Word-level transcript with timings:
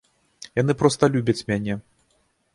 Яны 0.61 0.75
проста 0.79 1.11
любяць 1.17 1.37
мяне. 1.53 1.79